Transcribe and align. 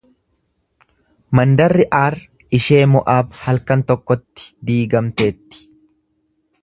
Mandarri 1.39 1.85
Aar 1.97 2.17
ishee 2.59 2.81
Mo’aab 2.95 3.37
halkan 3.43 3.85
tokkotti 3.93 4.51
diigamteetti. 4.71 5.65